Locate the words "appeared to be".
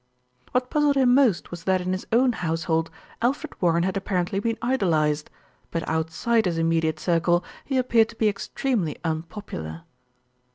7.77-8.27